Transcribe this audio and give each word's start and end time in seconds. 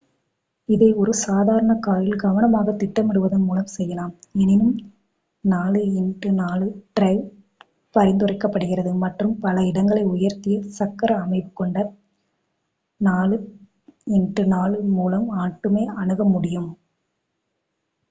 இதை 0.69 0.87
ஒரு 0.93 1.11
சாதாரண 1.17 1.71
காரில் 1.79 2.21
கவனமாகத் 2.21 2.79
திட்டமிடுவதன் 2.79 3.43
மூலம் 3.43 3.67
செய்யலாம் 3.73 4.13
எனினும் 4.35 4.71
4x4 5.43 6.65
டிரைவ் 6.93 7.21
பரிந்துரைக்கப்படுகிறது 7.95 8.93
மற்றும் 9.03 9.35
பல 9.39 9.65
இடங்களை 9.65 10.05
உயர்த்திய 10.13 10.57
சக்கர 10.77 11.19
அமைவு 11.21 11.51
கொண்ட 11.53 11.77
4x4 13.01 14.81
மூலம் 14.97 15.27
மட்டுமே 15.35 15.85
அணுக 15.97 16.25
முடியும் 16.33 16.69